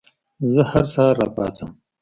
زه 0.53 0.61
هر 0.71 0.85
سهار 0.93 1.15
راپاڅم. 1.23 1.69